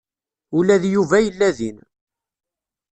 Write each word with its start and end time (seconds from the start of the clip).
Ula 0.57 0.75
d 0.81 0.83
Yuba 0.93 1.17
yella 1.25 1.49
din. 1.57 1.77